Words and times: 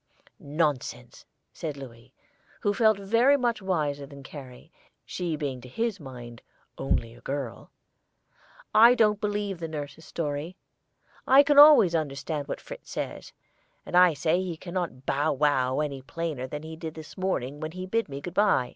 "Nonsense!" 0.39 1.27
said 1.53 1.77
Louis, 1.77 2.11
who 2.61 2.73
felt 2.73 2.97
very 2.97 3.37
much 3.37 3.61
wiser 3.61 4.07
than 4.07 4.23
Carrie, 4.23 4.71
she 5.05 5.35
being 5.35 5.61
to 5.61 5.69
his 5.69 5.99
mind 5.99 6.41
"only 6.75 7.13
a 7.13 7.21
girl;" 7.21 7.69
"I 8.73 8.95
don't 8.95 9.21
believe 9.21 9.61
nurse's 9.61 10.03
story. 10.03 10.57
I 11.27 11.43
can 11.43 11.59
always 11.59 11.93
understand 11.93 12.47
what 12.47 12.59
Fritz 12.59 12.89
says, 12.89 13.31
and 13.85 13.95
I 13.95 14.15
say 14.15 14.41
he 14.41 14.57
can 14.57 14.73
not 14.73 15.05
bow 15.05 15.33
wow 15.33 15.81
any 15.81 16.01
plainer 16.01 16.47
than 16.47 16.63
he 16.63 16.75
did 16.75 16.95
this 16.95 17.15
morning 17.15 17.59
when 17.59 17.73
he 17.73 17.85
bid 17.85 18.09
me 18.09 18.21
good 18.21 18.33
by." 18.33 18.69